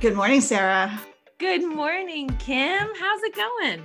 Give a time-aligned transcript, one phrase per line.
[0.00, 1.00] Good morning, Sarah.
[1.38, 2.88] Good morning, Kim.
[3.00, 3.82] How's it going?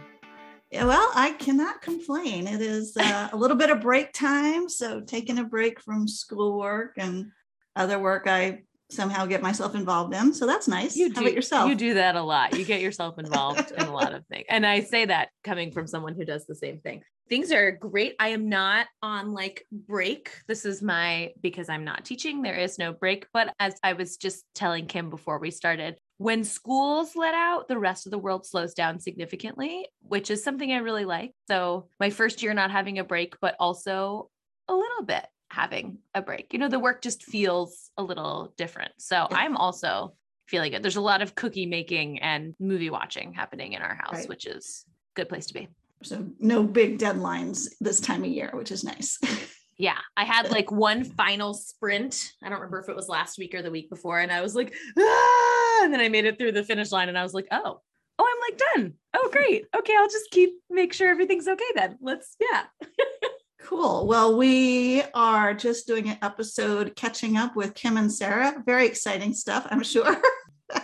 [0.70, 2.46] Yeah, well, I cannot complain.
[2.46, 4.70] It is uh, a little bit of break time.
[4.70, 7.32] So, taking a break from schoolwork and
[7.76, 8.60] other work I
[8.92, 10.36] somehow get myself involved in.
[10.36, 10.96] So, that's nice.
[10.96, 11.70] You How do, about yourself?
[11.70, 12.56] You do that a lot.
[12.60, 14.46] You get yourself involved in a lot of things.
[14.50, 17.02] And I say that coming from someone who does the same thing.
[17.30, 18.16] Things are great.
[18.20, 20.32] I am not on like break.
[20.48, 22.42] This is my because I'm not teaching.
[22.42, 23.26] There is no break.
[23.34, 27.80] But as I was just telling Kim before we started, when schools let out, the
[27.80, 31.32] rest of the world slows down significantly, which is something I really like.
[31.48, 34.30] So, my first year not having a break, but also
[34.68, 36.54] a little bit having a break.
[36.54, 38.92] You know, the work just feels a little different.
[39.00, 40.14] So, I'm also
[40.48, 40.84] feeling good.
[40.84, 44.30] There's a lot of cookie making and movie watching happening in our house, Right.
[44.30, 45.68] which is a good place to be.
[46.04, 49.20] So, no big deadlines this time of year, which is nice.
[49.78, 52.32] Yeah, I had like one final sprint.
[52.44, 54.56] I don't remember if it was last week or the week before, and I was
[54.56, 55.80] like, ah!
[55.84, 57.82] and then I made it through the finish line, and I was like, oh,
[58.20, 58.94] oh, I'm like done.
[59.16, 59.66] Oh, great.
[59.76, 61.98] Okay, I'll just keep make sure everything's okay then.
[62.02, 62.66] Let's, yeah.
[63.62, 64.06] cool.
[64.08, 68.62] Well, we are just doing an episode catching up with Kim and Sarah.
[68.66, 70.16] Very exciting stuff, I'm sure.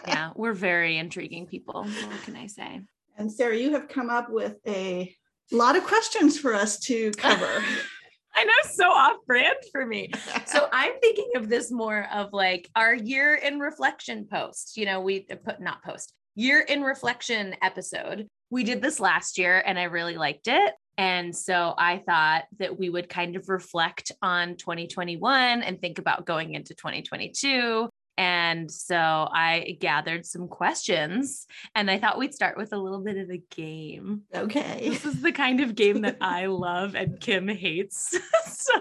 [0.08, 1.84] Yeah, we're very intriguing people.
[1.84, 2.82] What can I say?
[3.20, 5.14] And Sarah, you have come up with a
[5.52, 7.46] lot of questions for us to cover.
[8.36, 10.10] I know, so off brand for me.
[10.46, 14.78] So I'm thinking of this more of like our year in reflection post.
[14.78, 18.26] You know, we uh, put not post year in reflection episode.
[18.50, 20.74] We did this last year and I really liked it.
[20.98, 26.26] And so I thought that we would kind of reflect on 2021 and think about
[26.26, 27.89] going into 2022.
[28.20, 33.16] And so I gathered some questions and I thought we'd start with a little bit
[33.16, 34.24] of a game.
[34.36, 34.90] okay.
[34.90, 38.20] This is the kind of game that I love and Kim hates.
[38.46, 38.74] so,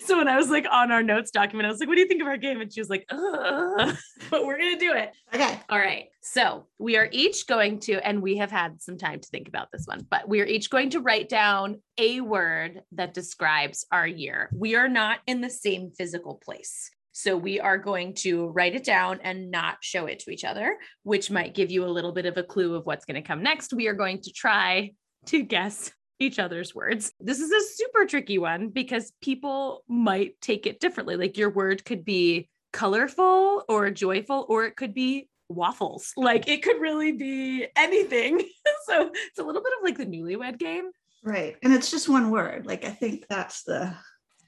[0.00, 2.08] so when I was like on our notes document, I was like, what do you
[2.08, 2.60] think of our game?
[2.60, 3.96] And she was like, Ugh.
[4.30, 5.12] but we're going to do it.
[5.32, 5.60] Okay.
[5.68, 6.06] All right.
[6.20, 9.68] So we are each going to, and we have had some time to think about
[9.72, 14.08] this one, but we are each going to write down a word that describes our
[14.08, 14.50] year.
[14.52, 16.90] We are not in the same physical place.
[17.12, 20.76] So we are going to write it down and not show it to each other,
[21.02, 23.42] which might give you a little bit of a clue of what's going to come
[23.42, 23.72] next.
[23.72, 24.92] We are going to try
[25.26, 27.12] to guess each other's words.
[27.18, 31.16] This is a super tricky one because people might take it differently.
[31.16, 36.12] Like your word could be colorful or joyful, or it could be waffles.
[36.16, 38.38] Like it could really be anything.
[38.86, 40.90] so it's a little bit of like the newlywed game.
[41.24, 41.56] Right.
[41.62, 42.66] And it's just one word.
[42.66, 43.94] Like I think that's the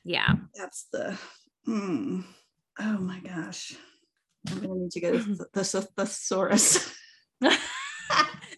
[0.05, 0.35] Yeah.
[0.55, 1.19] that's the
[1.65, 2.21] hmm.
[2.85, 3.77] Oh my gosh.
[4.49, 5.35] I'm gonna need to go to mm-hmm.
[5.35, 6.93] the, the thesaurus.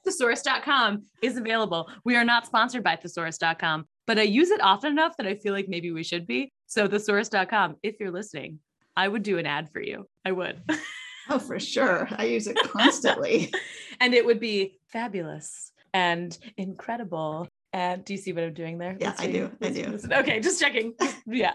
[0.05, 1.91] Thesaurus.com is available.
[2.05, 5.53] We are not sponsored by thesaurus.com, but I use it often enough that I feel
[5.53, 6.53] like maybe we should be.
[6.67, 8.61] So thesaurus.com, if you're listening,
[8.97, 10.09] I would do an ad for you.
[10.25, 10.63] I would.
[11.31, 12.07] Oh, for sure.
[12.19, 13.51] I use it constantly.
[14.01, 17.49] and it would be fabulous and incredible.
[17.73, 18.95] And do you see what I'm doing there?
[19.01, 19.51] Yeah, I do.
[19.63, 19.99] I do.
[20.13, 20.93] Okay, just checking.
[21.27, 21.55] yeah.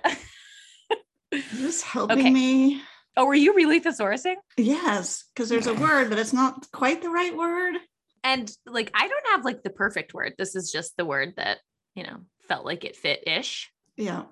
[1.58, 2.30] Just helping Okay.
[2.30, 2.82] me.
[3.18, 4.36] Oh, were you really thesaurusing?
[4.58, 7.76] Yes, because there's a word, but it's not quite the right word.
[8.24, 10.34] And like, I don't have like the perfect word.
[10.38, 11.58] This is just the word that,
[11.96, 12.18] you know,
[12.48, 13.70] felt like it fit ish.
[13.98, 14.24] Yeah.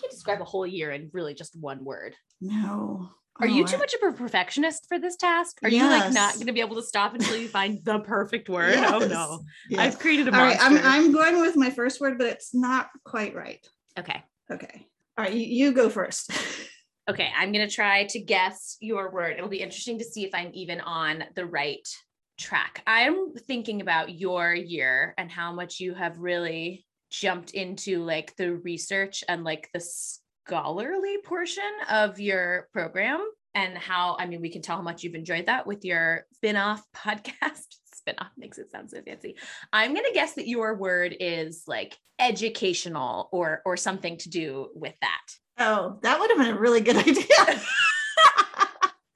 [0.00, 2.14] Can describe a whole year in really just one word.
[2.40, 3.10] No.
[3.40, 5.58] Are Oh, you too I- much of a perfectionist for this task?
[5.62, 8.48] Are you like not going to be able to stop until you find the perfect
[8.48, 8.74] word?
[8.76, 9.40] Oh no.
[9.70, 9.80] Yes.
[9.80, 10.58] I've created a All right.
[10.58, 10.86] monster.
[10.86, 13.64] I'm I'm going with my first word, but it's not quite right.
[13.98, 14.22] okay.
[14.50, 14.86] Okay.
[15.18, 15.34] All right.
[15.34, 16.30] You, you go first.
[17.10, 19.34] Okay, I'm going to try to guess your word.
[19.36, 21.86] It'll be interesting to see if I'm even on the right
[22.38, 22.80] track.
[22.86, 28.54] I'm thinking about your year and how much you have really jumped into like the
[28.54, 29.80] research and like the
[30.46, 33.20] scholarly portion of your program
[33.54, 36.82] and how I mean we can tell how much you've enjoyed that with your spin-off
[36.96, 37.66] podcast.
[38.02, 39.36] Spin-off makes it sound so fancy.
[39.72, 44.70] I'm going to guess that your word is like educational or or something to do
[44.74, 45.20] with that.
[45.58, 47.14] Oh, that would have been a really good idea.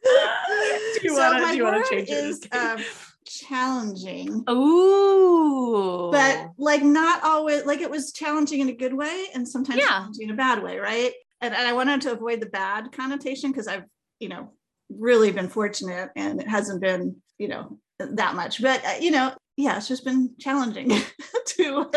[0.04, 2.12] do you so wanna, my do you wanna word change it?
[2.12, 2.78] is um,
[3.26, 6.10] challenging, Ooh.
[6.12, 7.64] but like not always.
[7.66, 9.86] Like it was challenging in a good way, and sometimes Yeah.
[9.88, 11.12] challenging in a bad way, right?
[11.40, 13.84] And, and I wanted to avoid the bad connotation because I've,
[14.20, 14.52] you know,
[14.88, 18.60] really been fortunate, and it hasn't been, you know, that much.
[18.62, 20.90] But uh, you know, yeah, it's just been challenging
[21.46, 21.90] to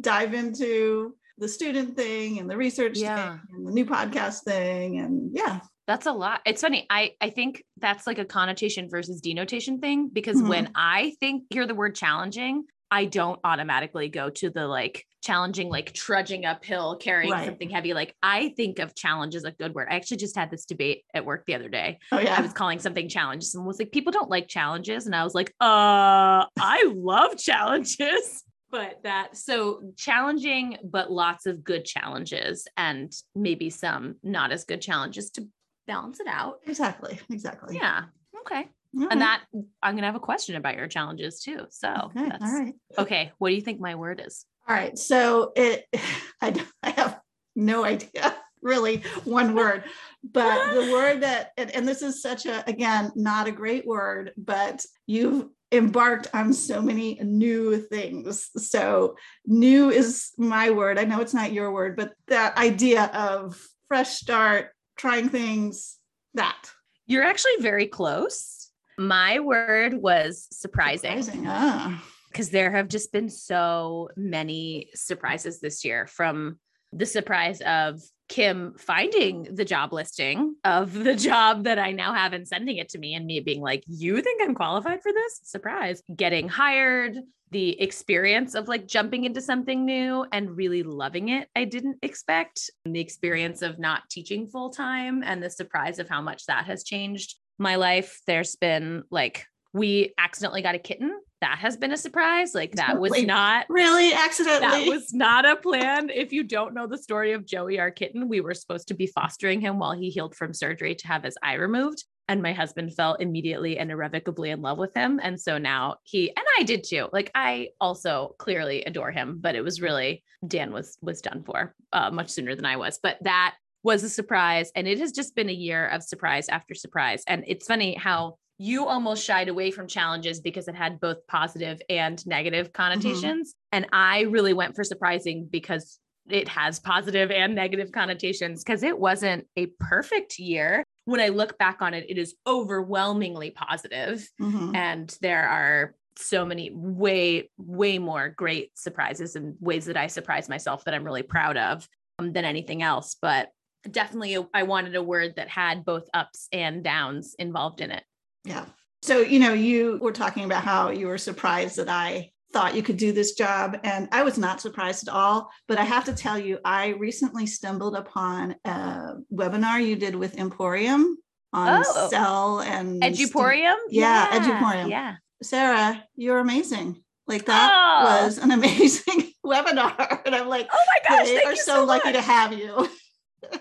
[0.00, 3.32] dive into the student thing and the research Yeah.
[3.32, 6.40] thing and the new podcast thing, and yeah, That's a lot.
[6.46, 6.86] It's funny.
[6.90, 11.66] I I think that's like a connotation versus denotation thing because when I think hear
[11.66, 17.32] the word challenging, I don't automatically go to the like challenging, like trudging uphill, carrying
[17.32, 17.46] Right.
[17.46, 17.94] something heavy.
[17.94, 19.88] Like I think of challenge as a good word.
[19.90, 21.98] I actually just had this debate at work the other day.
[22.12, 22.36] Oh yeah.
[22.36, 23.44] I was calling something challenge.
[23.44, 25.06] Someone was like, people don't like challenges.
[25.06, 28.44] And I was like, uh, I love challenges.
[28.68, 34.82] But that so challenging, but lots of good challenges and maybe some not as good
[34.82, 35.46] challenges to
[35.86, 36.58] balance it out.
[36.66, 37.20] Exactly.
[37.30, 37.76] Exactly.
[37.76, 38.06] Yeah.
[38.40, 38.68] Okay.
[38.98, 39.24] All And mm.
[39.24, 39.42] that
[39.82, 41.66] I'm gonna have a question about your challenges too.
[41.70, 42.28] So Okay.
[42.28, 42.74] that's All right.
[42.98, 43.32] okay.
[43.38, 44.44] What do you think my word is?
[44.68, 44.96] All right.
[44.98, 45.84] So it,
[46.40, 47.20] I, I have
[47.54, 49.84] no idea really one word,
[50.32, 54.32] but the word that, and, and this is such a, again, not a great word,
[54.36, 58.50] but you've embarked on so many new things.
[58.56, 59.16] So
[59.46, 60.98] new is my word.
[60.98, 65.98] I know it's not your word, but that idea of fresh start, trying things,
[66.34, 66.70] that.
[67.06, 68.55] You're actually very close.
[68.98, 71.22] My word was surprising.
[71.22, 71.46] Surprising.
[71.48, 72.04] Ah.
[72.30, 76.58] because there have just been so many surprises this year from
[76.92, 82.32] the surprise of Kim finding the job listing of the job that I now have
[82.32, 85.40] and sending it to me, and me being like, You think I'm qualified for this?
[85.44, 86.02] Surprise.
[86.14, 87.16] Getting hired,
[87.52, 92.70] the experience of like jumping into something new and really loving it, I didn't expect.
[92.84, 96.66] And the experience of not teaching full time and the surprise of how much that
[96.66, 98.20] has changed my life.
[98.26, 101.12] There's been like, we accidentally got a kitten.
[101.42, 102.54] That has been a surprise.
[102.54, 103.26] Like, that was Totally.
[103.26, 104.14] not Really?
[104.14, 104.86] Accidentally.
[104.86, 106.08] That was not a plan.
[106.08, 109.06] If you don't know the story of Joey, our kitten, we were supposed to be
[109.06, 112.04] fostering him while he healed from surgery to have his eye removed.
[112.28, 115.20] And my husband fell immediately and irrevocably in love with him.
[115.22, 117.08] And so now he and I did too.
[117.12, 121.74] Like I also clearly adore him, but it was really Dan was was done for
[121.92, 122.98] uh, much sooner than I was.
[123.00, 123.54] But that
[123.86, 127.22] was a surprise, and it has just been a year of surprise after surprise.
[127.28, 131.80] And it's funny how you almost shied away from challenges because it had both positive
[131.88, 133.54] and negative connotations.
[133.70, 138.98] And I really went for surprising because it has positive and negative connotations because it
[138.98, 140.82] wasn't a perfect year.
[141.04, 144.74] When I look back on it, it is overwhelmingly positive, Mhm.
[144.74, 150.48] And there are so many way, way more great surprises and ways that I surprise
[150.48, 151.86] myself that I'm really proud of
[152.18, 153.14] um, than anything else.
[153.20, 153.50] But
[153.90, 158.02] definitely, I wanted a word that had both ups and downs involved in it.
[158.44, 158.64] Yeah.
[159.02, 162.82] So, you know, you were talking about how you were surprised that I thought you
[162.82, 163.78] could do this job.
[163.84, 165.50] And I was not surprised at all.
[165.68, 170.36] But I have to tell you, I recently stumbled upon a webinar you did with
[170.38, 171.18] Emporium
[171.52, 172.08] on Oh.
[172.08, 173.76] Cell and Eduporium?
[173.90, 174.90] Yeah, Eduporium.
[174.90, 175.16] Yeah.
[175.42, 177.02] Sarah, you're amazing.
[177.26, 178.24] Like that Oh.
[178.24, 180.20] was an amazing webinar.
[180.24, 181.26] And I'm like, Oh my gosh.
[181.26, 182.88] they are so, so lucky to have you.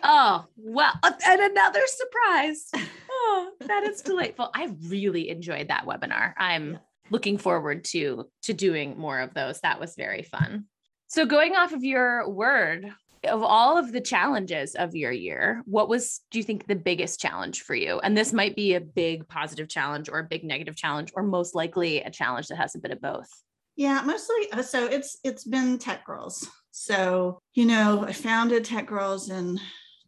[0.03, 2.69] Oh, well, and another surprise.
[3.09, 4.49] Oh, that is delightful.
[4.53, 6.33] I really enjoyed that webinar.
[6.37, 6.79] I'm
[7.11, 9.59] looking forward to to doing more of those.
[9.61, 10.65] That was very fun.
[11.07, 12.91] So going off of your word,
[13.27, 17.19] of all of the challenges of your year, what was do you think the biggest
[17.19, 17.99] challenge for you?
[17.99, 21.53] And this might be a big positive challenge or a big negative challenge or most
[21.55, 23.29] likely a challenge that has a bit of both.
[23.75, 24.51] Yeah, mostly.
[24.51, 26.47] uh, So it's it's been Tech Girls.
[26.77, 29.61] So you know, I founded Tech Girls in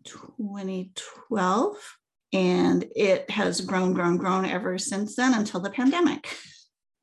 [0.04, 1.78] 2012,
[2.34, 6.28] and it has grown, grown, grown ever since then until the pandemic,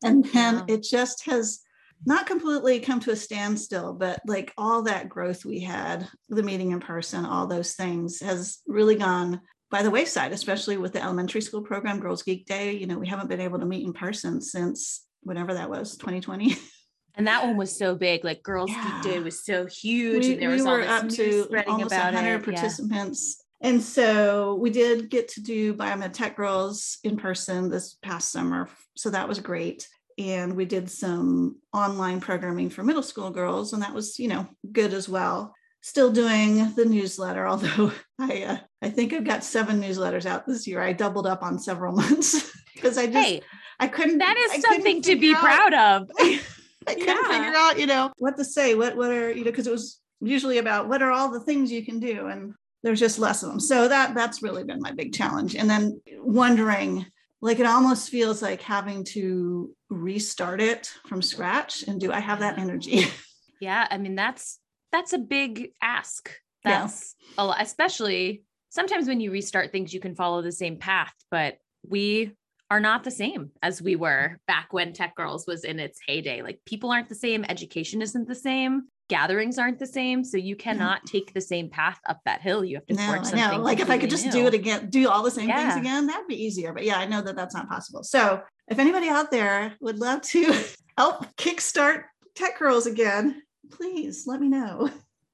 [0.04, 0.64] and oh, then Wow.
[0.68, 1.60] it just has
[2.04, 6.72] not completely come to a standstill, but like all that growth we had, the meeting
[6.72, 9.40] in person, all those things has really gone
[9.70, 12.72] by the wayside, especially with the elementary school program, Girls Geek Day.
[12.72, 16.54] You know, we haven't been able to meet in person since whatever that was, 2020.
[17.16, 18.24] And that one was so big.
[18.24, 19.00] Like Girls Yeah.
[19.02, 20.24] Geek Day was so huge.
[20.26, 22.38] we, and there we was all were up to spreading almost about 100 it.
[22.40, 22.44] Yeah.
[22.54, 23.40] participants.
[23.60, 28.68] And so we did get to do Biomed Tech Girls in person this past summer.
[28.96, 29.88] So that was great.
[30.18, 34.46] And we did some online programming for middle school girls, and that was, you know,
[34.70, 35.54] good as well.
[35.80, 40.66] Still doing the newsletter, although I uh, I think I've got seven newsletters out this
[40.66, 40.80] year.
[40.82, 43.42] I doubled up on several months because I just Hey,
[43.80, 44.18] I couldn't.
[44.18, 46.10] That is I something to be out- proud of.
[46.88, 47.28] I couldn't Yeah.
[47.28, 48.74] figure out, you know, what to say.
[48.74, 51.70] What what are you know, because it was usually about what are all the things
[51.72, 53.60] you can do, and there's just less of them.
[53.60, 55.54] So that that's really been my big challenge.
[55.56, 57.06] And then wondering,
[57.40, 61.82] like, it almost feels like having to restart it from scratch.
[61.86, 63.06] And do I have that energy?
[63.60, 64.58] Yeah, I mean that's
[64.92, 66.28] that's a big ask.
[66.64, 66.80] Yeah.
[66.82, 71.14] That's a lot, especially sometimes when you restart things, you can follow the same path,
[71.30, 71.56] but
[71.88, 72.32] we
[72.74, 76.42] are not the same as we were back when Tech Girls was in its heyday.
[76.42, 78.82] Like people aren't the same, education isn't the same.
[79.08, 80.24] gatherings aren't the same.
[80.24, 82.64] So you cannot take the same path up that hill.
[82.64, 83.58] You have to no, forge something.
[83.58, 83.62] know.
[83.62, 86.26] Like if I could just do it again, do all the same things again, that'd
[86.26, 86.72] be easier.
[86.72, 88.02] But yeah, I know that that's not possible.
[88.02, 90.52] So if anybody out there would love to
[90.98, 92.02] help kickstart
[92.34, 93.40] Tech Girls again,
[93.70, 94.90] please let me know.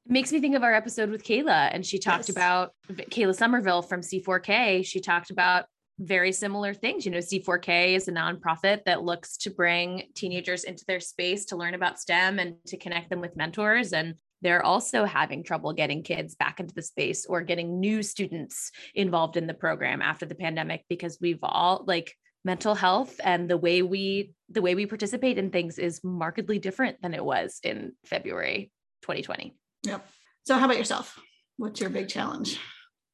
[0.06, 2.36] makes me think of our episode with Kayla, and she talked Yes.
[2.36, 4.84] about Kayla Somerville from C4K.
[4.84, 5.64] She talked about
[6.00, 7.04] very similar things.
[7.04, 11.56] You know, C4K is a nonprofit that looks to bring teenagers into their space to
[11.56, 13.92] learn about STEM and to connect them with mentors.
[13.92, 18.72] And they're also having trouble getting kids back into the space or getting new students
[18.94, 22.14] involved in the program after the pandemic because we've all like
[22.46, 27.00] mental health and the way we the way we participate in things is markedly different
[27.02, 29.54] than it was in February 2020.
[29.82, 30.08] Yep.
[30.44, 31.18] So how about yourself?
[31.58, 32.58] What's your big challenge?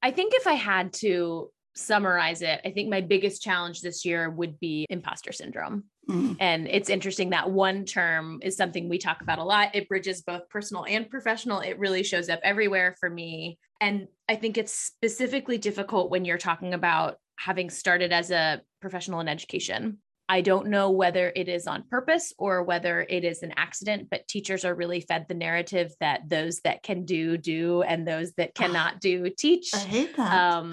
[0.01, 4.31] I think if I had to summarize it, I think my biggest challenge this year
[4.31, 5.85] would be imposter syndrome.
[6.09, 9.75] Mm, And it's interesting that one term is something we talk about a lot.
[9.75, 11.61] It bridges both personal and professional.
[11.61, 13.59] It really shows up everywhere for me.
[13.81, 19.21] And I think it's specifically difficult when you're talking about having started as a professional
[19.21, 19.99] in education.
[20.29, 24.27] I don't know whether it is on purpose or whether it is an accident, but
[24.27, 28.55] teachers are really fed the narrative that those that can do, do, and those that
[28.55, 30.33] cannot do, teach I hate that.
[30.33, 30.73] um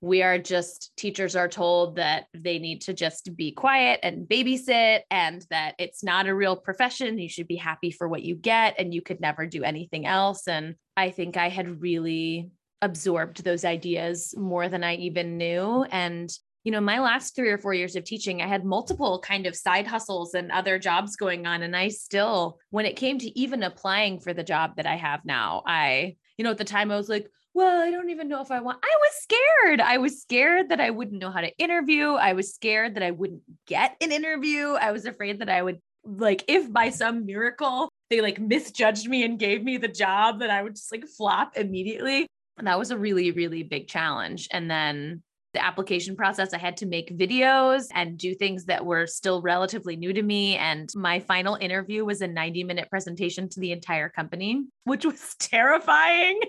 [0.00, 5.00] we are just teachers are told that they need to just be quiet and babysit
[5.10, 7.18] and that it's not a real profession.
[7.18, 10.46] You should be happy for what you get and you could never do anything else.
[10.46, 12.50] And i think i had really
[12.80, 15.84] absorbed those ideas more than i even knew.
[15.90, 16.30] And
[16.64, 19.56] you know my last 3 or 4 years of teaching i had multiple kind of
[19.56, 21.62] side hustles and other jobs going on.
[21.62, 25.24] And i still when it came to even applying for the job that i have
[25.24, 28.40] now i you know at the time i was like well, I don't even know
[28.40, 28.78] if I want.
[28.82, 29.80] I was scared.
[29.80, 32.12] I was scared that I wouldn't know how to interview.
[32.12, 34.74] I was scared that I wouldn't get an interview.
[34.74, 39.24] I was afraid that I would like if by some miracle they like misjudged me
[39.24, 42.26] and gave me the job that I would just like flop immediately.
[42.56, 44.48] And that was a really really big challenge.
[44.50, 45.22] And then
[45.58, 49.96] the application process, I had to make videos and do things that were still relatively
[49.96, 50.56] new to me.
[50.56, 55.34] And my final interview was a 90 minute presentation to the entire company, which was
[55.40, 56.40] terrifying.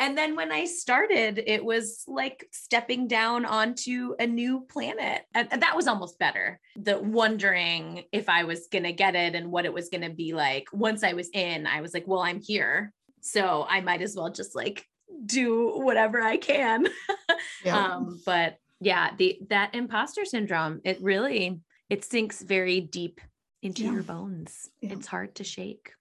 [0.00, 5.22] And then when I started, it was like stepping down onto a new planet.
[5.34, 6.58] And, that was almost better.
[6.76, 10.10] The wondering if I was going to get it and what it was going to
[10.10, 10.66] be like.
[10.72, 12.92] Once I was in, I was like, well, I'm here.
[13.20, 14.86] So I might as well just like
[15.24, 16.86] do whatever I can.
[17.64, 17.76] yeah.
[17.94, 23.20] um, but yeah, the that imposter syndrome, it really it sinks very deep
[23.62, 23.92] into Yeah.
[23.92, 24.68] your bones.
[24.80, 24.92] Yeah.
[24.92, 25.92] It's hard to shake.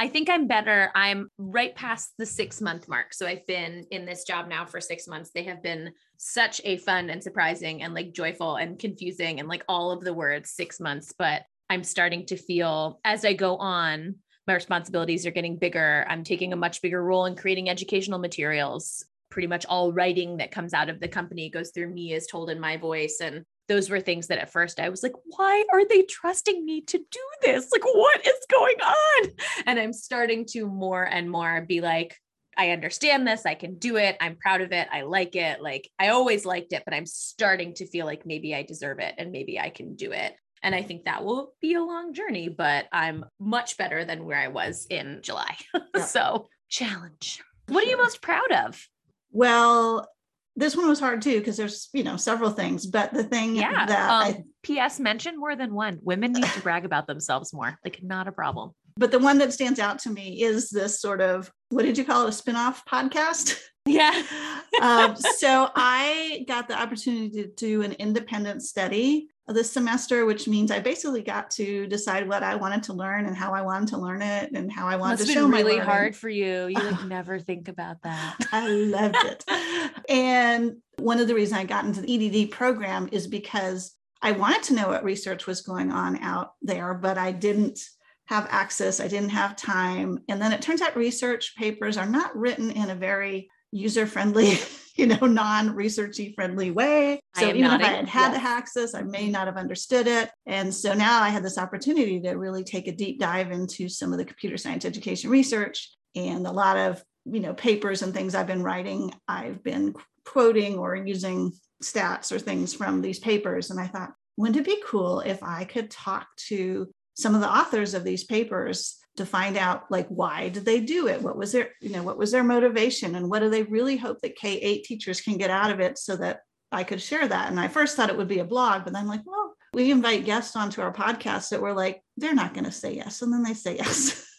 [0.00, 0.90] I think I'm better.
[0.96, 3.14] I'm right past the six month mark.
[3.14, 5.30] So I've been in this job now for six months.
[5.32, 9.62] They have been such a fun and surprising and like joyful and confusing and like
[9.68, 11.14] all of the words six months.
[11.16, 16.04] But I'm starting to feel as I go on, my responsibilities are getting bigger.
[16.08, 19.04] I'm taking a much bigger role in creating educational materials.
[19.30, 22.50] Pretty much all writing that comes out of the company goes through me, is told
[22.50, 23.18] in my voice.
[23.20, 26.82] And those were things that at first I was like, why are they trusting me
[26.82, 27.70] to do this?
[27.72, 29.30] Like, what is going on?
[29.66, 32.16] And I'm starting to more and more be like,
[32.56, 33.46] I understand this.
[33.46, 34.16] I can do it.
[34.20, 34.86] I'm proud of it.
[34.92, 35.60] I like it.
[35.60, 39.14] Like, I always liked it, but I'm starting to feel like maybe I deserve it
[39.18, 40.36] and maybe I can do it.
[40.64, 44.38] And I think that will be a long journey, but I'm much better than where
[44.38, 45.54] I was in July.
[45.94, 46.04] Yeah.
[46.06, 47.42] so, challenge.
[47.68, 48.82] What are you most proud of?
[49.30, 50.08] Well,
[50.56, 53.86] this one was hard too because there's you know several things, but the thing Yeah.
[53.86, 54.98] that um, I P.S.
[55.00, 55.98] mentioned more than one.
[56.02, 57.78] Women need to brag about themselves more.
[57.84, 58.72] Like, not a problem.
[58.96, 62.04] but the one that stands out to me is this sort of what did you
[62.04, 64.22] call it a spin-off podcast Yeah.
[64.80, 70.70] um, so i got the opportunity to do an independent study this semester which means
[70.70, 73.98] i basically got to decide what i wanted to learn and how i wanted to
[73.98, 75.86] learn it and how i wanted to show been my really learning.
[75.86, 76.66] hard for you.
[76.66, 78.36] You like never think about that.
[78.52, 79.44] I loved it.
[80.08, 84.62] And one of the reasons I got into the EDD program is because I wanted
[84.64, 87.80] to know what research was going on out there, but I didn't
[88.26, 89.00] have access.
[89.00, 90.18] I didn't have time.
[90.28, 94.58] And then it turns out research papers are not written in a very user friendly,
[94.96, 97.20] you know, non researchy friendly way.
[97.34, 98.46] So even if I had had the Yes.
[98.46, 100.30] access, I may not have understood it.
[100.46, 104.12] And so now I had this opportunity to really take a deep dive into some
[104.12, 108.34] of the computer science education research and a lot of you know papers and things
[108.34, 113.80] i've been writing i've been quoting or using stats or things from these papers and
[113.80, 117.94] i thought wouldn't it be cool if i could talk to some of the authors
[117.94, 121.70] of these papers to find out like why did they do it what was their
[121.80, 125.20] you know what was their motivation and what do they really hope that k8 teachers
[125.20, 126.40] can get out of it so that
[126.72, 129.02] i could share that and i first thought it would be a blog but then
[129.02, 132.64] i'm like well we invite guests onto our podcast that we're like they're not going
[132.64, 134.24] to say yes and then they say yes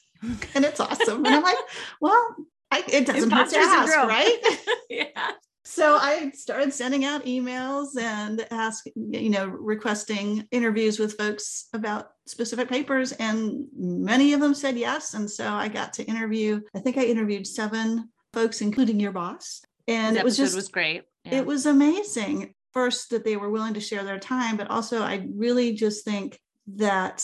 [0.55, 1.25] and it's awesome.
[1.25, 1.57] And I'm like,
[2.01, 2.35] well,
[2.71, 4.37] I, it doesn't hurt to ask, right?
[4.89, 5.31] yeah.
[5.75, 12.11] So I started sending out emails and ask, you know, requesting interviews with folks about
[12.25, 15.15] specific papers, and many of them said yes.
[15.15, 16.61] And so I got to interview.
[16.73, 21.03] I think I interviewed seven folks, including your boss, and it was just was great.
[21.25, 21.39] Yeah.
[21.39, 22.53] It was amazing.
[22.71, 26.39] First, that they were willing to share their time, but also I really just think
[26.75, 27.21] that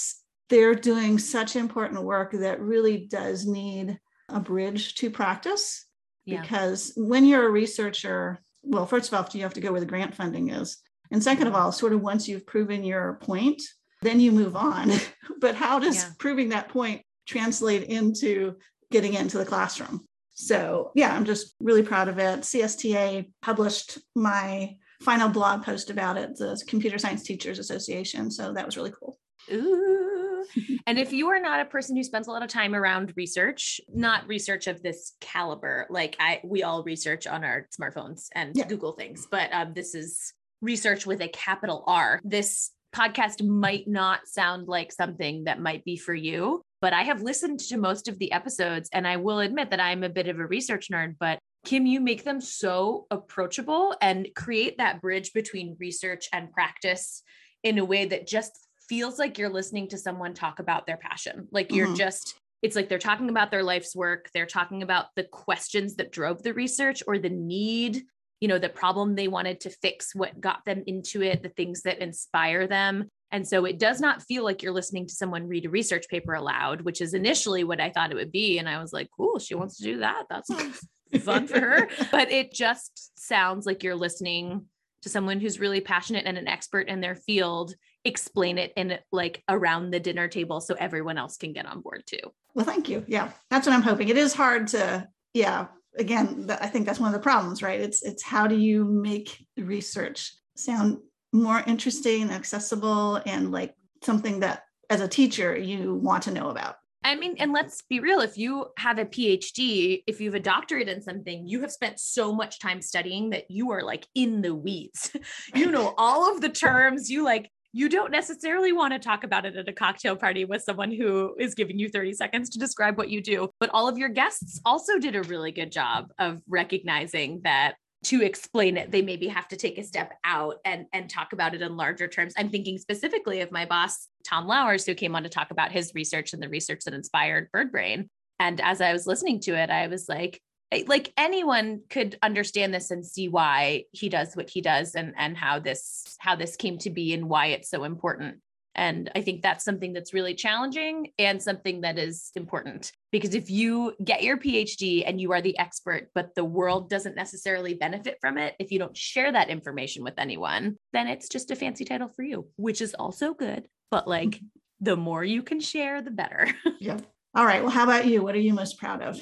[0.50, 5.86] they're doing such important work that really does need a bridge to practice
[6.26, 6.42] yeah.
[6.42, 9.80] because when you're a researcher, well, first of all, do you have to go where
[9.80, 10.78] the grant funding is.
[11.12, 11.64] And second of mm-hmm.
[11.64, 13.62] all, sort of once you've proven your point,
[14.02, 14.92] then you move on.
[15.40, 16.10] but how does yeah.
[16.20, 18.56] proving that point translate into
[18.92, 20.06] getting into the classroom?
[20.34, 22.42] So, yeah, I'm just really proud of it.
[22.42, 28.32] CSTA published my final blog post about it, the Computer Science Teachers Association.
[28.32, 29.20] So that was really cool.
[29.52, 30.44] Ooh.
[30.88, 33.80] and if you are not a person who spends a lot of time around research,
[33.94, 38.68] not research of this caliber, like I we all research on our smartphones and yeah.
[38.68, 42.20] Google things, but um, this is research with a capital R.
[42.24, 47.22] This podcast might not sound like something that might be for you, but I have
[47.22, 50.40] listened to most of the episodes and I will admit that I'm a bit of
[50.40, 55.78] a research nerd, but Kim, you make them so approachable and create that bridge between
[55.80, 57.24] research and practice
[57.64, 61.48] in a way that just feels like you're listening to someone talk about their passion.
[61.50, 61.96] Like you're mm-hmm.
[61.96, 64.30] just, it's like they're talking about their life's work.
[64.34, 68.04] They're talking about the questions that drove the research or the need,
[68.42, 71.84] you know, the problem they wanted to fix, what got them into it, the things
[71.84, 73.08] that inspire them.
[73.32, 76.34] And so it does not feel like you're listening to someone read a research paper
[76.34, 78.58] aloud, which is initially what I thought it would be.
[78.58, 80.26] And I was like, cool, she wants to do that.
[80.30, 80.86] That sounds
[81.22, 81.88] fun for her.
[82.12, 84.66] But it just sounds like you're listening
[85.04, 87.74] to someone who's really passionate and an expert in their field
[88.06, 92.04] explain it in like around the dinner table so everyone else can get on board
[92.06, 92.20] too.
[92.54, 93.04] Well, thank you.
[93.08, 94.10] Yeah, that's what I'm hoping.
[94.10, 95.68] It is hard to, yeah.
[95.98, 97.80] Again, I think that's one of the problems, right?
[97.80, 101.00] It's it's how do you make research sound
[101.34, 106.76] more interesting, accessible, and like something that as a teacher you want to know about.
[107.04, 110.44] I mean, and let's be real, if you have a PhD, if you have a
[110.44, 114.42] doctorate in something, you have spent so much time studying that you are like in
[114.42, 115.12] the weeds.
[115.56, 119.46] you know all of the terms, you like you don't necessarily want to talk about
[119.46, 122.98] it at a cocktail party with someone who is giving you 30 seconds to describe
[122.98, 123.50] what you do.
[123.60, 128.24] But all of your guests also did a really good job of recognizing that to
[128.24, 131.62] explain it they maybe have to take a step out and and talk about it
[131.62, 135.30] in larger terms i'm thinking specifically of my boss Tom Lauwers who came on to
[135.30, 138.08] talk about his research and the research that inspired BirdBrain
[138.40, 140.42] and as i was listening to it i was like
[140.88, 145.38] like anyone could understand this and see why he does what he does and and
[145.38, 148.38] how this how this came to be and why it's so important.
[148.74, 152.94] And i think that's something that's really challenging and something that is important.
[153.12, 157.18] Because if you get your phd and you are the expert but the world doesn't
[157.18, 161.52] necessarily benefit from it if you don't share that information with anyone then it's just
[161.52, 163.68] a fancy title for you which is also good.
[163.90, 164.46] But like mm-hmm.
[164.80, 166.48] the more you can share the better.
[166.80, 167.00] Yeah
[167.34, 167.62] all right.
[167.62, 168.24] Well how about you?
[168.24, 169.22] What are you most proud of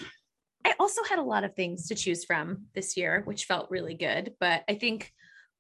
[0.66, 3.96] I also had a lot of things to choose from this year, which felt really
[3.96, 4.34] good.
[4.40, 5.12] But I think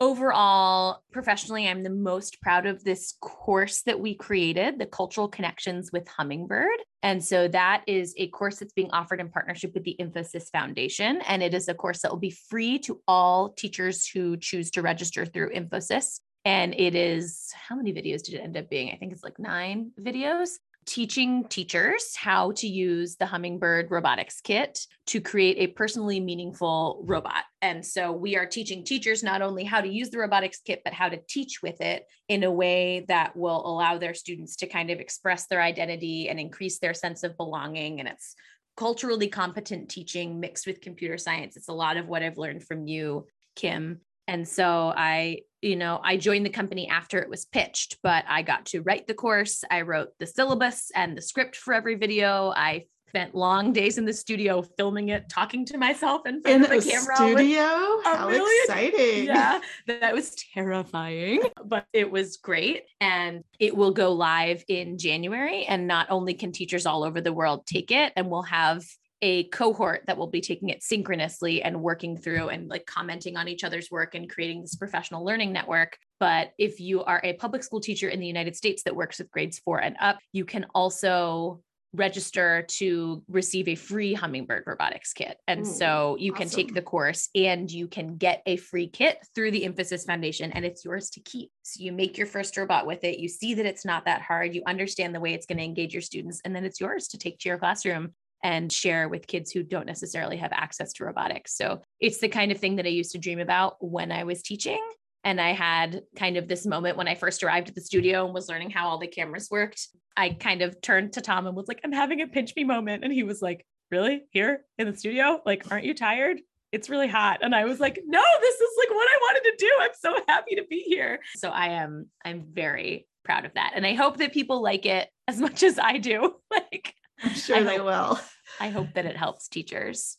[0.01, 5.91] overall, professionally, I'm the most proud of this course that we created, the Cultural Connections
[5.91, 6.79] with Hummingbird.
[7.03, 11.21] And so that is a course that's being offered in partnership with the Infosys Foundation.
[11.27, 14.81] And it is a course that will be free to all teachers who choose to
[14.81, 16.19] register through Infosys.
[16.45, 18.91] And it is how many videos did it end up being?
[18.91, 20.51] I think it's like nine videos
[20.89, 27.43] teaching teachers how to use the Hummingbird robotics kit to create a personally meaningful robot.
[27.62, 30.93] And so we are teaching teachers not only how to use the robotics kit, but
[30.93, 34.89] how to teach with it in a way that will allow their students to kind
[34.89, 37.99] of express their identity and increase their sense of belonging.
[37.99, 38.34] And it's
[38.75, 41.56] culturally competent teaching mixed with computer science.
[41.56, 44.02] It's a lot of what I've learned from you, Kim.
[44.29, 48.43] And so I you know, I joined the company after it was pitched, but I
[48.43, 49.65] got to write the course.
[49.69, 52.53] I wrote the syllabus and the script for every video.
[52.55, 56.63] I spent long days in the studio filming it, talking to myself in front in
[56.63, 57.15] of the camera.
[57.15, 57.59] Studio?
[58.05, 59.25] How really, exciting.
[59.25, 62.83] Yeah, that was terrifying, but it was great.
[63.01, 65.65] And it will go live in January.
[65.65, 68.85] And not only can teachers all over the world take it, and we'll have
[69.21, 73.47] a cohort that will be taking it synchronously and working through and like commenting on
[73.47, 75.97] each other's work and creating this professional learning network.
[76.19, 79.32] But if you are a public school teacher in the United States that works with
[79.32, 81.62] grades four and up, you can also
[81.93, 85.38] register to receive a free hummingbird robotics kit.
[85.47, 89.17] And Ooh, so you can take the course and you can get a free kit
[89.34, 91.51] through the Infosys Foundation and it's yours to keep.
[91.63, 93.17] So you make your first robot with it.
[93.17, 94.53] You see that it's not that hard.
[94.53, 97.17] You understand the way it's going to engage your students and then it's yours to
[97.17, 101.56] take to your classroom and share with kids who don't necessarily have access to robotics.
[101.56, 104.41] So it's the kind of thing that I used to dream about when I was
[104.41, 104.82] teaching.
[105.23, 108.34] And I had kind of this moment when I first arrived at the studio and
[108.34, 109.88] was learning how all the cameras worked.
[110.15, 113.04] I kind of turned to Tom and was like, I'm having a pinch me moment.
[113.04, 114.21] And he was like, Really?
[114.32, 115.41] Here in the studio?
[115.45, 116.39] Like, aren't you tired?
[116.71, 117.39] It's really hot.
[117.41, 119.71] And I was like, No, this is like what I wanted to do.
[119.82, 121.19] I'm so happy to be here.
[121.36, 123.73] So I am, I'm very proud of that.
[123.75, 126.36] And I hope that people like it as much as I do.
[126.52, 128.19] Like, I'm sure I they hope- will.
[128.60, 130.17] I hope that it helps teachers.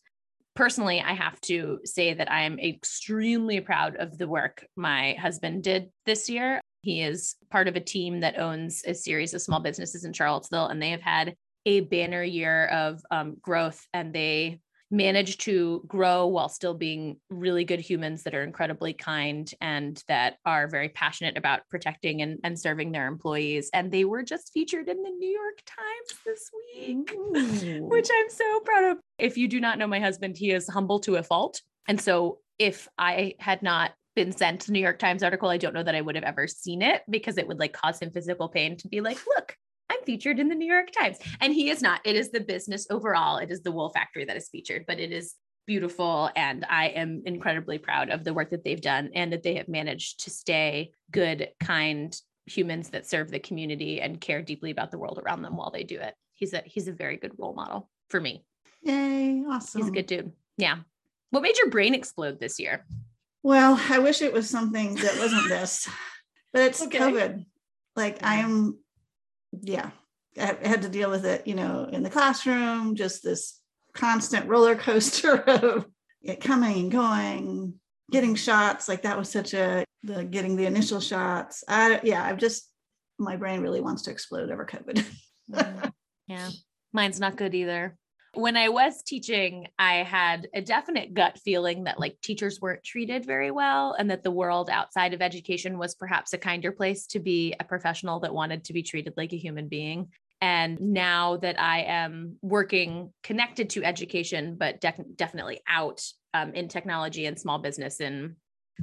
[0.54, 5.62] Personally, I have to say that I am extremely proud of the work my husband
[5.62, 6.60] did this year.
[6.82, 10.66] He is part of a team that owns a series of small businesses in Charlottesville,
[10.66, 11.34] and they have had
[11.66, 14.60] a banner year of um, growth and they
[14.90, 20.36] managed to grow while still being really good humans that are incredibly kind and that
[20.44, 23.70] are very passionate about protecting and, and serving their employees.
[23.72, 27.10] And they were just featured in the New York Times this week
[27.88, 28.98] which I'm so proud of.
[29.18, 31.60] If you do not know my husband, he is humble to a fault.
[31.86, 35.74] And so if I had not been sent the New York Times article, I don't
[35.74, 38.48] know that I would have ever seen it because it would like cause him physical
[38.48, 39.56] pain to be like, look,
[40.00, 41.18] I'm featured in the New York Times.
[41.40, 42.00] And he is not.
[42.04, 43.38] It is the business overall.
[43.38, 45.34] It is the wool factory that is featured, but it is
[45.66, 46.30] beautiful.
[46.36, 49.68] And I am incredibly proud of the work that they've done and that they have
[49.68, 54.98] managed to stay good, kind humans that serve the community and care deeply about the
[54.98, 56.14] world around them while they do it.
[56.34, 58.44] He's a he's a very good role model for me.
[58.82, 59.82] Yay, awesome.
[59.82, 60.32] He's a good dude.
[60.56, 60.78] Yeah.
[61.30, 62.86] What made your brain explode this year?
[63.42, 65.88] Well, I wish it was something that wasn't this,
[66.52, 66.98] but it's Okay.
[66.98, 67.44] COVID.
[67.94, 68.28] Like Yeah.
[68.28, 68.78] I'm,
[69.62, 69.90] yeah,
[70.38, 73.60] I had to deal with it, you know, in the classroom, just this
[73.94, 75.86] constant roller coaster of
[76.22, 77.74] it coming and going,
[78.10, 78.88] getting shots.
[78.88, 81.64] Like that was such a, the getting the initial shots.
[81.68, 82.68] I, yeah, I've just,
[83.18, 85.04] my brain really wants to explode over COVID.
[85.50, 85.90] Mm,
[86.28, 86.48] yeah.
[86.92, 87.96] Mine's not good either.
[88.34, 93.26] When I was teaching, I had a definite gut feeling that like teachers weren't treated
[93.26, 97.18] very well and that the world outside of education was perhaps a kinder place to
[97.18, 100.10] be a professional that wanted to be treated like a human being.
[100.40, 106.00] And now that I am working connected to education, but def- definitely out
[106.32, 108.36] um, in technology and small business in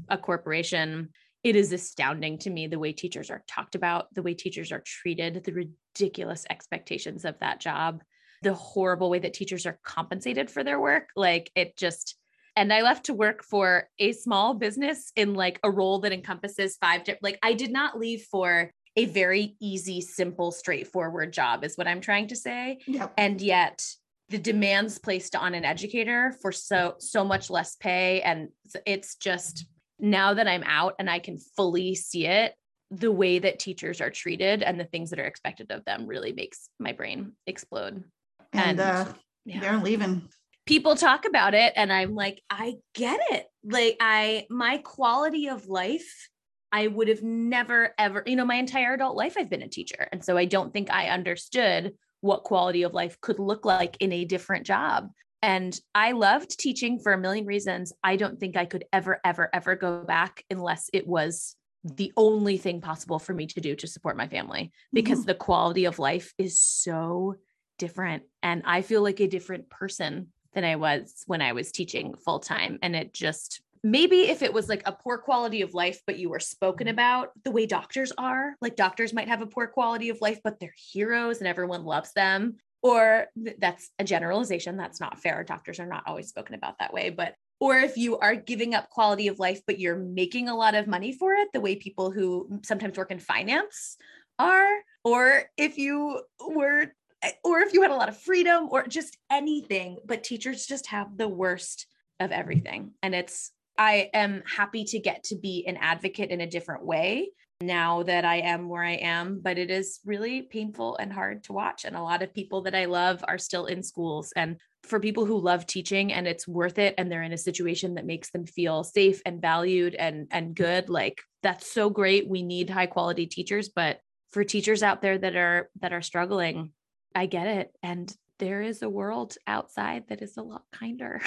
[0.09, 1.09] a corporation,
[1.43, 4.83] it is astounding to me the way teachers are talked about, the way teachers are
[4.85, 8.01] treated, the ridiculous expectations of that job,
[8.41, 11.09] the horrible way that teachers are compensated for their work.
[11.15, 12.15] Like it just,
[12.55, 16.77] and I left to work for a small business in like a role that encompasses
[16.79, 21.75] five, di- like I did not leave for a very easy, simple, straightforward job, is
[21.75, 23.13] what I'm trying to say Yep.
[23.17, 23.85] and yet
[24.29, 28.49] the demands placed on an educator for so so much less pay and
[28.85, 29.65] it's just
[29.99, 32.53] now that i'm out and i can fully see it
[32.91, 36.33] the way that teachers are treated and the things that are expected of them really
[36.33, 38.03] makes my brain explode
[38.53, 39.13] And, and- uh,
[39.45, 39.59] yeah.
[39.61, 40.27] they're leaving.
[40.65, 43.45] people talk about it and i'm like i get it.
[43.63, 46.29] Like i my quality of life
[46.73, 50.07] i would have never ever you know my entire adult life i've been a teacher.
[50.11, 54.11] And so i don't think i understood what quality of life could look like in
[54.11, 55.07] a different job.
[55.41, 57.93] And i loved teaching for a million reasons.
[58.03, 61.55] I don't think i could ever ever ever go back unless it was
[61.85, 64.71] the only thing possible for me to do to support my family.
[64.91, 67.35] Because the quality of life is so
[67.77, 72.13] different and i feel like a different person than i was when i was teaching
[72.15, 76.01] full time and it just maybe if it was like a poor quality of life
[76.05, 76.93] but you were spoken mm-hmm.
[76.93, 80.59] about the way doctors are like doctors might have a poor quality of life but
[80.59, 83.27] they're heroes and everyone loves them or
[83.59, 87.35] that's a generalization that's not fair doctors are not always spoken about that way but
[87.59, 90.87] or if you are giving up quality of life but you're making a lot of
[90.87, 93.97] money for it the way people who sometimes work in finance
[94.39, 96.91] are or if you were
[97.23, 100.87] Eh, or if you had a lot of freedom or just anything but teachers just
[100.87, 101.87] have the worst
[102.19, 102.91] of everything.
[103.01, 107.29] And it's i am happy to get to be an advocate in a different way
[107.61, 111.53] now that i am where i am but it is really painful and hard to
[111.53, 111.85] watch.
[111.85, 114.31] And a lot of people that i love are still in schools.
[114.35, 117.95] And for people who love teaching and it's worth it and they're in a situation
[117.95, 122.29] that makes them feel safe and valued and and good like that's so great.
[122.29, 123.99] We need high quality teachers but
[124.31, 126.71] for teachers out there that are that are struggling
[127.17, 131.19] i get it and there is a world outside that is a lot kinder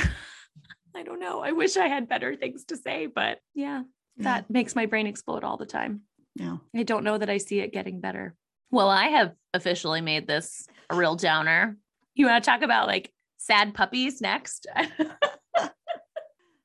[0.94, 3.83] i don't know i wish i had better things to say but yeah
[4.16, 6.03] that makes my brain explode all the time
[6.37, 6.59] Yeah.
[6.76, 8.35] i don't know that i see it getting better
[8.70, 11.76] well i have officially made this a real downer.
[12.14, 14.66] You want to talk about like sad puppies next?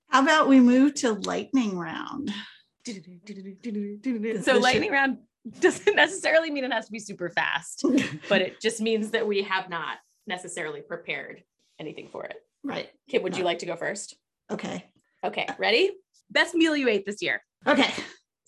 [0.10, 2.32] How about we move to lightning round?
[2.88, 5.18] so lightning round
[5.60, 7.86] doesn't necessarily mean it has to be super fast,
[8.30, 11.44] but it just means that we have not necessarily prepared
[11.80, 12.38] anything for it.
[12.64, 12.90] Right.
[13.10, 14.16] Kim, would you like to go first?
[14.52, 14.86] Okay.
[15.24, 15.92] Okay, uh, ready?
[16.32, 17.44] Best meal you ate this year.
[17.68, 17.92] Okay.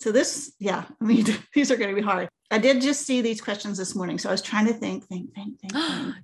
[0.00, 2.28] So this, yeah, I mean, these are going to be hard.
[2.50, 4.18] I did just see these questions this morning.
[4.18, 5.72] So I was trying to think, think, think, think.
[5.72, 6.14] think.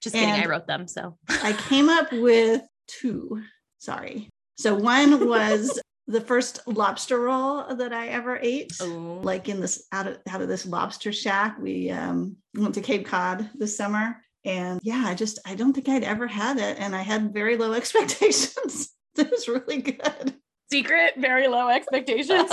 [0.00, 0.30] just kidding.
[0.30, 0.88] And- I wrote them.
[0.88, 3.42] So I came up with two.
[3.78, 4.28] Sorry.
[4.56, 8.72] So one was the first lobster roll that I ever ate.
[8.80, 11.58] oh, Like in this out of out of this lobster shack.
[11.60, 14.16] We um, went to Cape Cod this summer.
[14.44, 16.78] And yeah, I just I don't think I'd ever had it.
[16.78, 18.90] And I had very low expectations.
[19.18, 20.34] it was really good.
[20.70, 22.50] secret, very low expectations.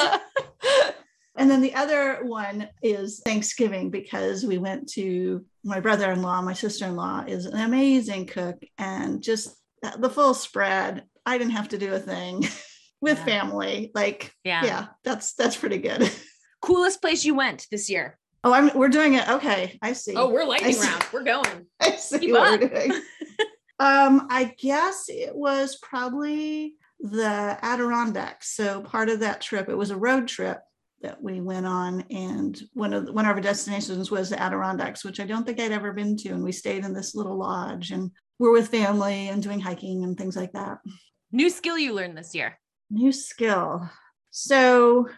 [1.35, 6.41] and then the other one is Thanksgiving because we went to my brother in law,
[6.41, 9.55] my sister in law is an amazing cook, and just
[9.99, 11.03] the full spread.
[11.25, 12.45] I didn't have to do a thing
[13.03, 13.25] with Yeah.
[13.25, 13.91] family.
[13.93, 14.65] Like, yeah.
[14.65, 16.09] yeah, that's that's pretty good.
[16.61, 18.17] Coolest place you went this year?
[18.45, 19.29] Oh, I'm we're doing it.
[19.29, 20.15] Okay, I see.
[20.15, 21.05] Oh, we're lightning round.
[21.11, 21.65] We're going.
[21.81, 22.61] I see keep what up.
[22.61, 22.91] we're doing.
[23.79, 28.55] um, I guess it was probably the Adirondacks.
[28.55, 30.59] So part of that trip, it was a road trip
[31.01, 35.19] that we went on, and one of one of our destinations was the Adirondacks, which
[35.19, 36.29] I don't think I'd ever been to.
[36.29, 40.17] And we stayed in this little lodge, and we're with family and doing hiking and
[40.17, 40.77] things like that.
[41.33, 42.57] New skill you learned this year.
[42.89, 43.89] New skill.
[44.31, 45.09] So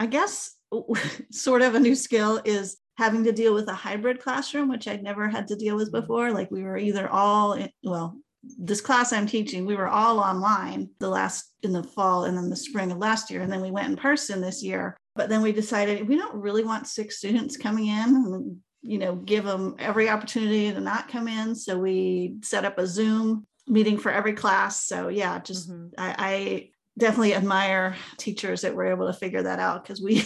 [0.00, 0.54] I guess
[1.30, 5.02] sort of a new skill is having to deal with a hybrid classroom, which I'd
[5.02, 6.32] never had to deal with before.
[6.32, 10.90] Like we were either all, in, well, this class I'm teaching, we were all online
[10.98, 13.42] the last in the fall and then the spring of last year.
[13.42, 14.96] And then we went in person this year.
[15.14, 19.16] But then we decided we don't really want six students coming in and, you know,
[19.16, 21.54] give them every opportunity to not come in.
[21.54, 24.84] So we set up a Zoom meeting for every class.
[24.86, 25.92] So yeah, just Mhm.
[25.98, 30.22] I, I definitely admire teachers that were able to figure that out because we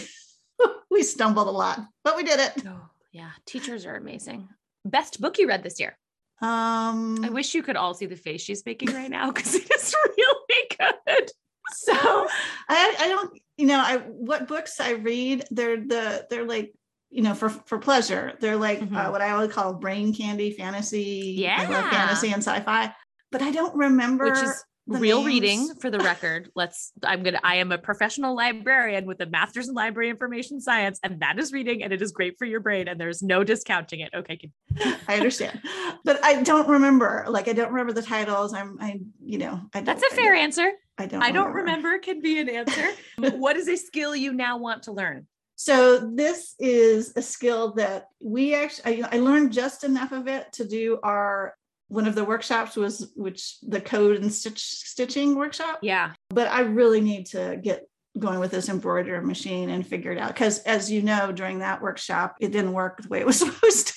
[0.91, 2.63] we stumbled a lot, but we did it.
[2.67, 3.31] Oh, yeah.
[3.45, 4.49] Teachers are amazing.
[4.85, 5.97] Best book you read this year.
[6.41, 9.69] Um, I wish you could all see the face she's making right now because it
[9.73, 11.31] is really good.
[11.75, 16.73] so I, I don't you know I what books I read they're the they're like
[17.09, 19.11] you know for for pleasure they're like uh, Mhm.
[19.11, 22.93] what I would call brain candy fantasy Yeah, I love fantasy and sci-fi
[23.31, 25.27] but I don't remember Which is the real names.
[25.27, 26.49] reading for the record.
[26.55, 30.99] Let's I'm gonna I am a professional librarian with a master's in library information science,
[31.03, 34.01] and that is reading and it is great for your brain, and there's no discounting
[34.01, 34.11] it.
[34.13, 34.49] Okay.
[35.07, 35.61] I understand
[36.03, 39.79] but I don't remember like I don't remember the titles I'm I you know I
[39.79, 40.71] don't, That's a fair answer.
[40.97, 42.89] I don't I don't remember can be an answer.
[43.17, 45.27] what is a skill you now want to learn?
[45.55, 50.51] So this is a skill that we actually I, I learned just enough of it
[50.53, 51.55] to do our
[51.93, 55.79] one of the workshops was which the code and stitch stitching workshop.
[55.81, 56.13] Yeah.
[56.29, 57.87] But I really need to get
[58.19, 61.81] going with this embroidery machine and figure it out because as you know during that
[61.81, 63.93] workshop it didn't work the way it was supposed to.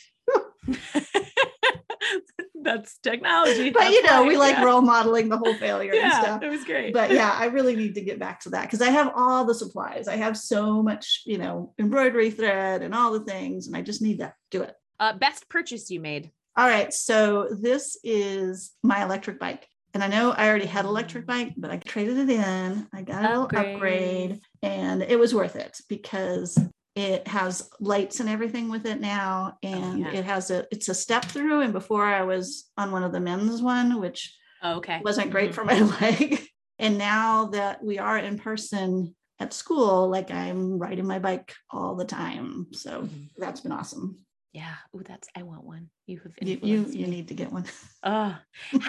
[2.63, 3.71] That's technology.
[3.71, 4.65] But That's you know we like yeah.
[4.65, 6.43] role modeling the whole failure and Yeah, stuff.
[6.43, 6.93] it was great.
[6.93, 9.55] But yeah, I really need to get back to that because I have all the
[9.55, 10.09] supplies.
[10.09, 14.03] I have so much, you know, embroidery thread and all the things, and I just
[14.03, 14.75] need to do it.
[14.99, 16.33] uh, best purchase you made.
[16.57, 19.67] All right, so this is my electric bike.
[19.93, 22.87] And I know I already had an electric bike, but I traded it in.
[22.95, 23.75] I got a little Upgrade.
[23.75, 26.59] upgrade and it was worth it because
[26.95, 29.57] it has lights and everything with it now.
[29.63, 30.13] And yeah.
[30.13, 31.61] it has a it's a step through.
[31.63, 35.01] And before I was on one of the men's one, which Oh, okay.
[35.05, 35.55] wasn't great Mhm.
[35.55, 36.47] for my leg.
[36.79, 41.95] And now that we are in person at school, like I'm riding my bike all
[41.97, 42.67] the time.
[42.73, 43.29] So Mhm.
[43.37, 44.26] that's been awesome.
[44.57, 44.75] Yeah.
[44.95, 45.91] Oh, that's I want one.
[46.07, 47.67] You have You you, you need to get one.
[48.03, 48.35] Oh.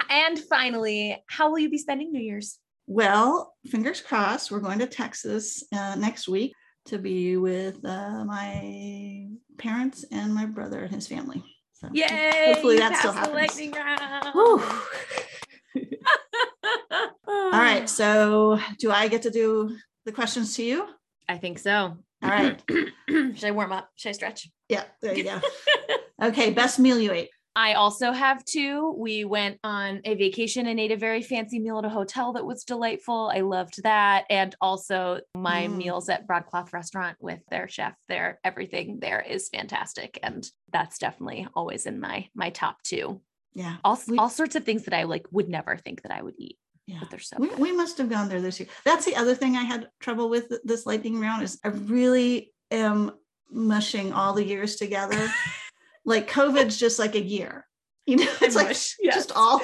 [0.08, 2.58] and finally, how will you be spending New Year's?
[2.86, 6.54] Well, fingers crossed, we're going to Texas uh, next week
[6.86, 9.26] to be with uh, my
[9.58, 11.44] parents and my brother and his family.
[11.74, 12.52] So Yay!
[12.54, 13.58] hopefully that still passed the happens.
[13.58, 14.34] lightning round.
[17.28, 17.86] All right.
[17.90, 19.76] So, do I get to do
[20.06, 20.88] the questions to you?
[21.28, 21.98] I think so.
[22.22, 22.62] All right.
[23.08, 23.88] Should I warm up?
[23.96, 24.48] Should I stretch?
[24.68, 24.84] Yeah.
[25.02, 25.40] There you go.
[26.20, 26.50] Okay.
[26.50, 27.28] Best meal you ate.
[27.54, 28.92] I also have two.
[28.98, 32.44] We went on a vacation and ate a very fancy meal at a hotel that
[32.44, 33.30] was delightful.
[33.32, 34.24] I loved that.
[34.30, 35.76] And also my Mm.
[35.76, 38.40] meals at Broadcloth Restaurant with their chef there.
[38.42, 40.18] Everything there is fantastic.
[40.24, 43.20] And that's definitely always in my my top two.
[43.54, 43.76] Yeah.
[43.84, 46.34] All, We- all sorts of things that I like would never think that I would
[46.36, 46.96] eat, Yeah.
[47.00, 48.68] but they're so We, we must have gone there this year.
[48.84, 53.12] That's the other thing I had trouble with this lightning round is I really am
[53.50, 55.28] mushing all the years together.
[56.06, 57.66] like COVID's just like a year.
[58.06, 59.14] You know, it's I like wish, yes.
[59.14, 59.60] just all.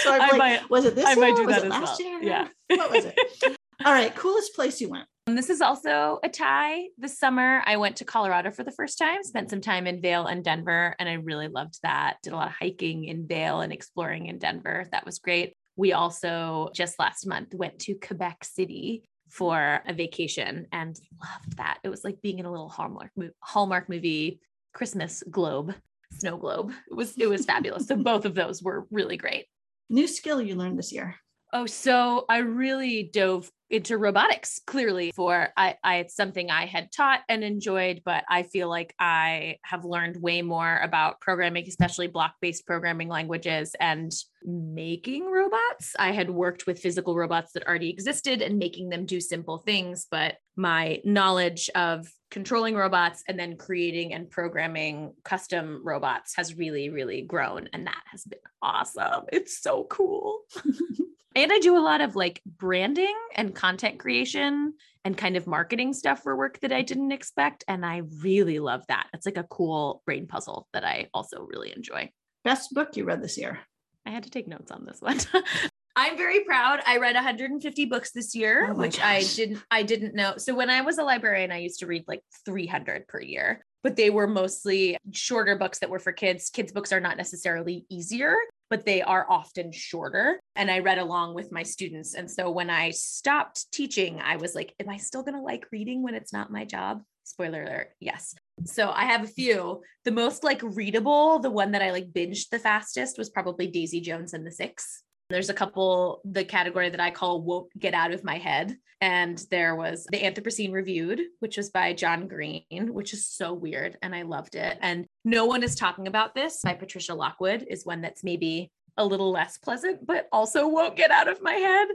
[0.00, 1.20] So I'm I like, might- was it this I year?
[1.20, 2.10] might do was that it as last well.
[2.20, 2.22] year?
[2.22, 2.48] Yeah.
[2.76, 3.16] What was it?
[3.84, 5.06] all right, coolest place you went.
[5.28, 6.86] And this is also a tie.
[6.96, 10.26] This summer, I went to Colorado for the first time, spent some time in Vail
[10.26, 12.16] and Denver, and I really loved that.
[12.22, 14.86] Did a lot of hiking in Vail and exploring in Denver.
[14.90, 15.54] That was great.
[15.78, 21.78] We also just last month went to Quebec City for a vacation and loved that.
[21.84, 24.40] It was like being in a little Hallmark movie, Hallmark movie
[24.74, 25.74] Christmas globe,
[26.12, 26.72] snow globe.
[26.90, 27.86] It was it was fabulous.
[27.86, 29.46] So both of those were really great.
[29.88, 31.14] New skill you learned this year.
[31.52, 36.90] Oh, so I really dove into robotics clearly for I, I it's something I had
[36.90, 42.06] taught and enjoyed, but I feel like I have learned way more about programming, especially
[42.06, 44.12] block-based programming languages and
[44.44, 45.94] making robots.
[45.98, 50.06] I had worked with physical robots that already existed and making them do simple things,
[50.10, 56.88] but my knowledge of controlling robots and then creating and programming custom robots has really,
[56.88, 57.68] really grown.
[57.72, 59.24] And that has been awesome.
[59.32, 60.40] It's so cool.
[61.38, 64.74] And I do a lot of like branding and content creation
[65.04, 67.62] and kind of marketing stuff for work that I didn't expect.
[67.68, 69.06] And I really love that.
[69.14, 72.10] It's like a cool brain puzzle that I also really enjoy.
[72.42, 73.60] Best book you read this year.
[74.04, 75.20] I had to take notes on this one.
[75.96, 76.80] I'm very proud.
[76.84, 80.38] I read 150 books this year, Oh which I didn't I didn't know.
[80.38, 83.94] So when I was a librarian, I used to read like 300 per year, but
[83.94, 86.50] they were mostly shorter books that were for kids.
[86.50, 88.34] Kids books are not necessarily easier,
[88.70, 90.40] but they are often shorter.
[90.56, 92.14] And I read along with my students.
[92.14, 95.66] And so when I stopped teaching, I was like, am I still going to like
[95.72, 97.02] reading when it's not my job?
[97.24, 98.34] Spoiler alert, yes.
[98.64, 99.82] So I have a few.
[100.04, 104.00] The most like readable, the one that I like binged the fastest was probably Daisy
[104.00, 105.02] Jones and the Six.
[105.30, 108.76] There's a couple, the category that I call won't get out of my head.
[109.00, 113.96] And there was the Anthropocene Reviewed, which was by John Green, which is so weird.
[114.02, 114.78] And I loved it.
[114.80, 119.04] And No One is Talking About This by Patricia Lockwood is one that's maybe a
[119.04, 121.88] little less pleasant, but also won't get out of my head.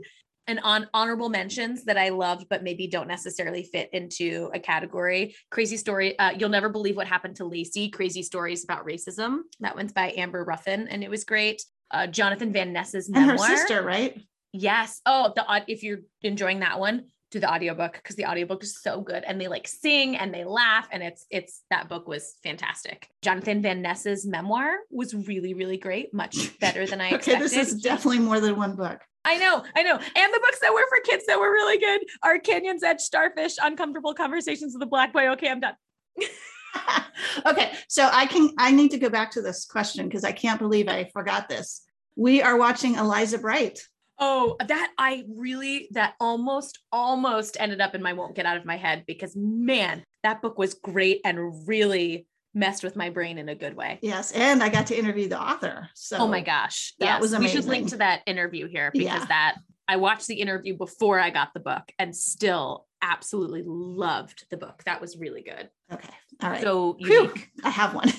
[0.45, 5.35] And on honorable mentions that I loved, but maybe don't necessarily fit into a category.
[5.49, 6.19] Crazy story.
[6.19, 7.89] Uh, You'll never believe what happened to Lacey.
[7.89, 9.39] Crazy stories about racism.
[9.61, 11.63] That one's by Amber Ruffin, and it was great.
[11.93, 13.31] Uh, Jonathan Van Ness's memoir.
[13.31, 14.19] And her sister, right?
[14.51, 14.99] Yes.
[15.05, 19.01] Oh, the if you're enjoying that one, do the audiobook because the audiobook is so
[19.01, 23.07] good and they like sing and they laugh and it's it's that book was fantastic.
[23.23, 27.41] Jonathan Van Ness's memoir was really really great, much better than I Okay, expected.
[27.41, 28.99] this is definitely more than one book.
[29.25, 29.95] I know, I know.
[29.95, 33.55] And the books that were for kids that were really good are Canyon's Edge, Starfish,
[33.61, 35.29] Uncomfortable Conversations with a Black Boy.
[35.29, 35.75] Okay, I'm done.
[37.45, 40.59] okay, so I can I need to go back to this question because I can't
[40.59, 41.81] believe I forgot this.
[42.15, 43.79] We are watching Eliza Bright.
[44.19, 48.65] Oh, that I really that almost almost ended up in my won't get out of
[48.65, 53.49] my head because man, that book was great and really messed with my brain in
[53.49, 53.99] a good way.
[54.01, 55.89] Yes, and I got to interview the author.
[55.95, 56.93] So oh my gosh.
[56.99, 57.21] that yes.
[57.21, 59.25] was We should link to that interview here because Yeah.
[59.25, 59.55] that
[59.87, 64.81] I watched the interview before I got the book and still absolutely loved the book.
[64.85, 65.69] That was really good.
[65.91, 66.09] Okay,
[66.41, 66.61] all right.
[66.61, 67.49] So unique.
[67.63, 68.11] I have one.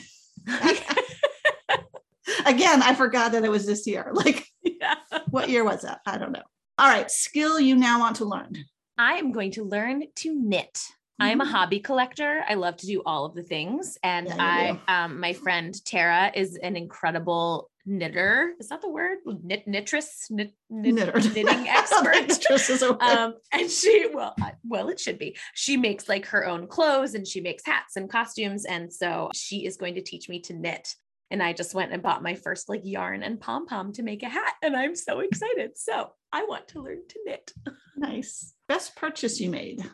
[2.47, 4.13] Again, I forgot that it was this year.
[4.15, 4.95] Like, yeah.
[5.31, 6.01] what year was that?
[6.07, 6.43] I don't know.
[6.79, 8.57] All right, skill you now want to learn.
[8.99, 10.79] I am going to learn to knit.
[11.21, 11.49] I'm a Mhm.
[11.51, 12.45] hobby collector.
[12.49, 13.97] I love to do all of the things.
[14.03, 18.55] And Yeah, I um my friend Tara is an incredible knitter.
[18.59, 19.19] Is that the word?
[19.25, 21.13] Knit knitress, knit, knit- Knitter.
[21.35, 22.29] knitting I don't think expert.
[22.29, 23.03] Mistress is a word.
[23.03, 27.15] um and she well I- well it should be she makes like her own clothes
[27.15, 30.55] and she makes hats and costumes and so she is going to teach me to
[30.55, 30.95] knit
[31.31, 34.23] and i just went and bought my first like yarn and pom pom to make
[34.23, 37.53] a hat and i'm so excited so i want to learn to knit
[37.97, 38.55] nice.
[38.67, 39.85] Best purchase you made.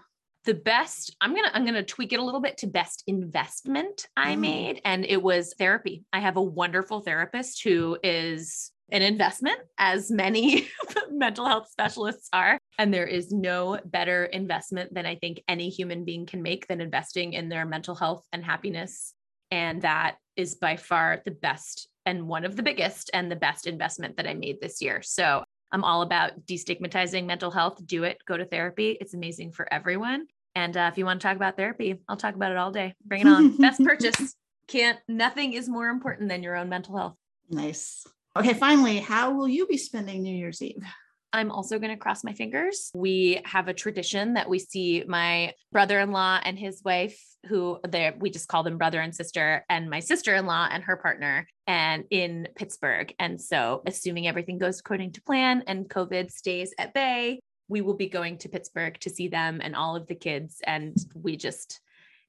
[0.45, 4.35] The best i'm gonna i'm gonna tweak it a little bit to best investment i
[4.35, 4.41] Mm.
[4.41, 10.11] made and it was therapy i have a wonderful therapist who is an investment as
[10.11, 10.69] many
[11.11, 16.05] mental health specialists are and there is no better investment than i think any human
[16.05, 19.15] being can make than investing in their mental health and happiness
[19.51, 23.67] and that is by far the best and one of the biggest and the best
[23.67, 27.85] investment that i made this year so I'm all about destigmatizing mental health.
[27.87, 28.19] Do it.
[28.27, 28.97] Go to therapy.
[29.01, 30.27] It's amazing for everyone.
[30.55, 32.95] And uh, if you want to talk about therapy, I'll talk about it all day.
[33.05, 33.57] Bring it on.
[33.59, 34.35] Best purchase.
[34.67, 34.99] Can't.
[35.09, 37.17] Nothing is more important than your own mental health.
[37.49, 38.07] Nice.
[38.37, 40.85] Okay, finally, how will you be spending New Year's Eve?
[41.33, 42.91] I'm also going to cross my fingers.
[42.95, 48.31] We have a tradition that we see my brother-in-law and his wife, who they we
[48.31, 53.15] just call them brother and sister, and my sister-in-law and her partner, and in Pittsburgh.
[53.19, 57.95] And so, assuming everything goes according to plan and COVID stays at bay, we will
[57.95, 60.61] be going to Pittsburgh to see them and all of the kids.
[60.67, 61.81] And we just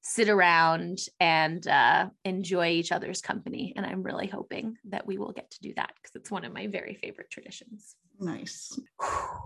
[0.03, 3.73] sit around and uh, enjoy each other's company.
[3.75, 6.53] And I'm really hoping that we will get to do that because it's one of
[6.53, 7.95] my very favorite traditions.
[8.19, 8.79] Nice.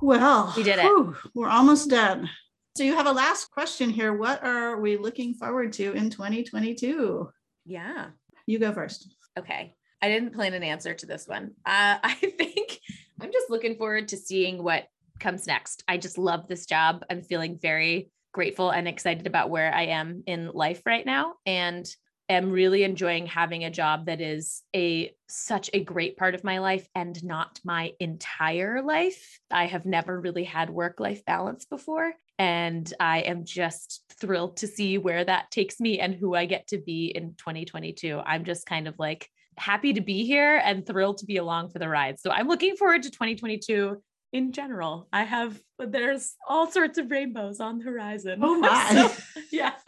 [0.01, 0.83] Well, we did it.
[0.83, 2.29] Whew, we're almost done.
[2.75, 4.13] So you have a last question here.
[4.13, 7.29] What are we looking forward to in 2022?
[7.65, 8.07] Yeah.
[8.45, 9.15] You go first.
[9.39, 9.75] Okay.
[10.01, 11.51] I didn't plan an answer to this one.
[11.65, 12.81] Uh, I think
[13.21, 14.87] I'm just looking forward to seeing what
[15.21, 15.85] comes next.
[15.87, 17.05] I just love this job.
[17.09, 21.87] I'm feeling very grateful and excited about where I am in life right now and
[22.27, 26.57] am really enjoying having a job that is a such a great part of my
[26.57, 29.39] life and not my entire life.
[29.49, 34.67] I have never really had work life balance before and I am just thrilled to
[34.67, 38.19] see where that takes me and who I get to be in 2022.
[38.25, 41.79] I'm just kind of like happy to be here and thrilled to be along for
[41.79, 42.19] the ride.
[42.19, 44.01] So I'm looking forward to 2022
[44.33, 45.07] in general.
[45.13, 48.39] I have there's all sorts of rainbows on the horizon.
[48.41, 49.09] Oh my.
[49.09, 49.73] So, yeah.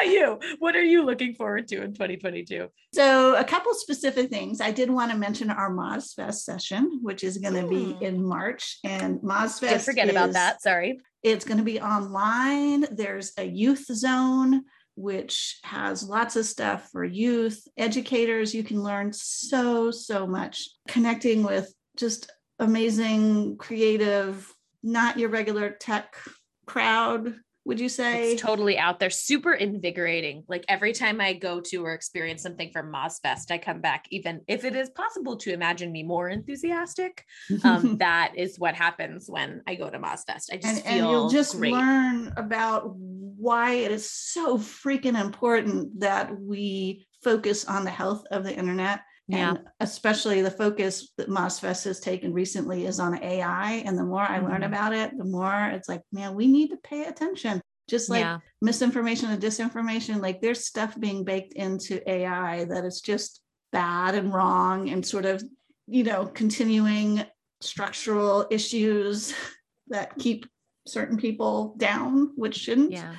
[0.00, 0.38] About you?
[0.60, 2.68] What are you looking forward to in 2022?
[2.94, 4.60] So, a couple specific things.
[4.62, 8.02] I did want to mention our MozFest session, which is going to be hmm.
[8.02, 8.78] in March.
[8.82, 9.68] And MozFest.
[9.68, 10.62] Did forget is, about that.
[10.62, 11.00] Sorry.
[11.22, 12.86] It's going to be online.
[12.90, 14.62] There's a youth zone
[14.94, 18.54] which has lots of stuff for youth educators.
[18.54, 24.50] You can learn so, so much connecting with just amazing, creative,
[24.82, 26.16] not your regular tech
[26.64, 27.34] crowd
[27.64, 28.32] would you say?
[28.32, 30.44] It's totally out there, super invigorating.
[30.48, 34.40] Like every time I go to or experience something from MozFest, I come back, even
[34.48, 37.24] if it is possible to imagine me more enthusiastic.
[37.62, 40.52] Um, that is what happens when I go to MozFest.
[40.52, 41.72] I just and, feel and you'll just great.
[41.72, 48.44] learn about why it is so freaking important that we focus on the health of
[48.44, 49.00] the internet
[49.30, 49.50] yeah.
[49.50, 53.82] And especially the focus that MozFest has taken recently is on AI.
[53.86, 54.48] And the more I mm-hmm.
[54.48, 57.60] learn about it, the more it's like, man, we need to pay attention.
[57.88, 58.38] Just like yeah.
[58.62, 63.40] misinformation and disinformation, like there's stuff being baked into AI that is just
[63.72, 65.42] bad and wrong and sort of,
[65.86, 67.24] you know, continuing
[67.60, 69.34] structural issues
[69.88, 70.46] that keep
[70.86, 72.92] certain people down, which shouldn't.
[72.92, 73.14] Yeah.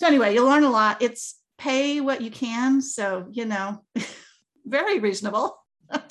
[0.00, 1.02] So anyway, you'll learn a lot.
[1.02, 2.80] It's pay what you can.
[2.80, 3.84] So, you know,
[4.68, 5.56] very reasonable.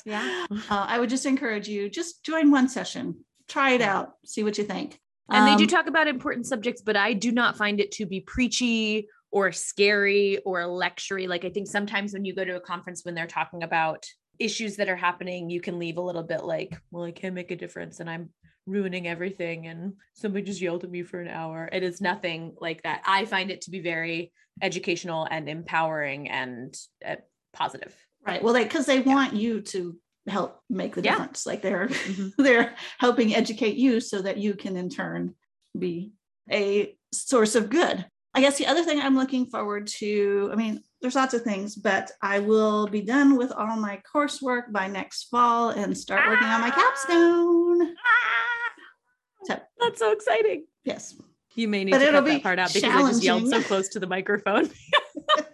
[0.04, 0.46] Yeah.
[0.70, 4.58] Uh, I would just encourage you just join one session, try it out, see what
[4.58, 4.98] you think.
[5.30, 7.92] And um, they do um, talk about important subjects, but I do not find it
[7.92, 11.28] to be preachy or scary or lectury.
[11.28, 14.06] Like I think sometimes when you go to a conference when they're talking about
[14.38, 17.50] issues that are happening, you can leave a little bit like, well, I can't make
[17.50, 18.30] a difference and I'm
[18.66, 21.68] ruining everything and somebody just yelled at me for an hour.
[21.72, 23.02] It is nothing like that.
[23.06, 24.32] I find it to be very
[24.62, 26.74] educational and empowering and
[27.06, 27.16] uh,
[27.52, 27.94] positive.
[28.28, 28.42] Right.
[28.42, 29.14] Well, they because they yeah.
[29.14, 31.44] want you to help make the difference.
[31.46, 31.52] Yeah.
[31.52, 32.28] Like they're mm-hmm.
[32.42, 35.34] they're helping educate you so that you can in turn
[35.76, 36.12] be
[36.52, 38.04] a source of good.
[38.34, 41.74] I guess the other thing I'm looking forward to, I mean, there's lots of things,
[41.74, 46.28] but I will be done with all my coursework by next fall and start ah!
[46.28, 47.94] working on my capstone.
[47.96, 49.44] Ah!
[49.44, 50.66] So, That's so exciting.
[50.84, 51.14] Yes.
[51.54, 53.88] You may need but to cut that part out because I just yelled so close
[53.88, 54.68] to the microphone.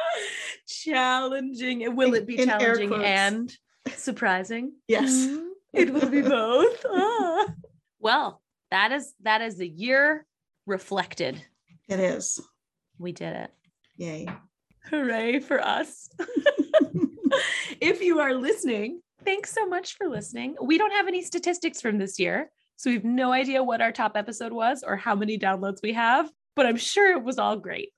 [0.68, 1.96] challenging.
[1.96, 3.56] Will it be In challenging and
[3.96, 4.74] surprising?
[4.88, 5.12] Yes.
[5.12, 5.48] Mm-hmm.
[5.74, 6.86] It will be both.
[6.90, 7.46] Ah.
[8.00, 8.42] Well,
[8.72, 10.26] that is that is the year
[10.66, 11.42] reflected.
[11.88, 12.40] It is.
[13.00, 13.52] We did it.
[13.98, 14.28] Yay.
[14.90, 16.10] Hooray for us.
[17.82, 20.56] if you are listening, thanks so much for listening.
[20.62, 22.52] We don't have any statistics from this year.
[22.78, 25.94] So we have no idea what our top episode was or how many downloads we
[25.94, 27.92] have, but I'm sure it was all great.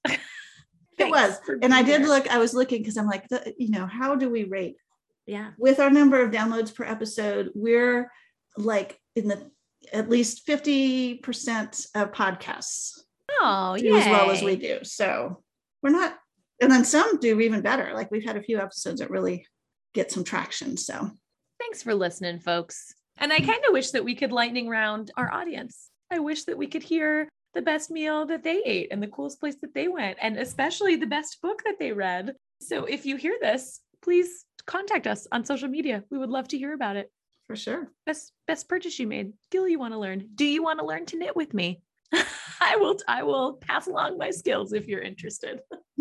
[1.00, 1.40] It was.
[1.62, 4.30] And I did look, I was looking because I'm like, the, you know, how do
[4.30, 4.78] we rate?
[5.26, 5.52] Yeah.
[5.58, 8.12] With our number of downloads per episode, we're
[8.58, 9.52] like in the
[9.94, 13.00] at least 50% of podcasts.
[13.42, 14.80] Oh, do as well as we do.
[14.84, 15.44] So
[15.82, 16.18] we're not,
[16.62, 17.92] and then some do even better.
[17.94, 19.46] Like we've had a few episodes that really
[19.94, 20.78] get some traction.
[20.78, 21.12] So
[21.60, 22.94] thanks for listening, folks.
[23.18, 25.90] And I kind of wish that we could lightning round our audience.
[26.12, 29.40] I wish that we could hear the best meal that they ate and the coolest
[29.40, 32.36] place that they went, and especially the best book that they read.
[32.62, 36.04] So if you hear this, please contact us on social media.
[36.12, 37.12] We would love to hear about it.
[37.48, 37.92] For sure.
[38.06, 39.34] Best best purchase you made.
[39.46, 40.30] Skill you want to learn.
[40.36, 41.82] Do you want to learn to knit with me?
[42.62, 45.62] I will I will pass along my skills if you're interested.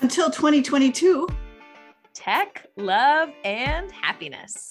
[0.00, 1.28] Until 2022.
[2.12, 4.68] Tech, love, and happiness.